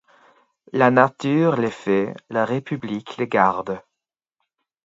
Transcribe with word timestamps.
La 0.73 0.89
nature 0.89 1.57
les 1.57 1.69
fait, 1.69 2.15
la 2.31 2.43
république 2.43 3.17
les 3.17 3.27
garde. 3.27 3.83